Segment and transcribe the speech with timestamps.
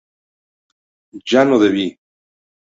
[1.29, 1.85] ¿yo no bebí?